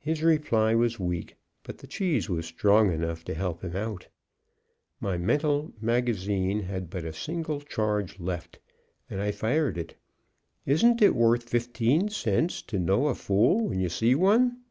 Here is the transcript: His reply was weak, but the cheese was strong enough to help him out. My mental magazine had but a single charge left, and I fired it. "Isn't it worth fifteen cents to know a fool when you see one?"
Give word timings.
His 0.00 0.24
reply 0.24 0.74
was 0.74 0.98
weak, 0.98 1.36
but 1.62 1.78
the 1.78 1.86
cheese 1.86 2.28
was 2.28 2.46
strong 2.46 2.92
enough 2.92 3.22
to 3.26 3.32
help 3.32 3.62
him 3.62 3.76
out. 3.76 4.08
My 4.98 5.16
mental 5.16 5.72
magazine 5.80 6.64
had 6.64 6.90
but 6.90 7.04
a 7.04 7.12
single 7.12 7.60
charge 7.60 8.18
left, 8.18 8.58
and 9.08 9.20
I 9.20 9.30
fired 9.30 9.78
it. 9.78 9.94
"Isn't 10.66 11.00
it 11.00 11.14
worth 11.14 11.44
fifteen 11.48 12.08
cents 12.08 12.60
to 12.62 12.78
know 12.80 13.06
a 13.06 13.14
fool 13.14 13.68
when 13.68 13.78
you 13.78 13.88
see 13.88 14.16
one?" 14.16 14.62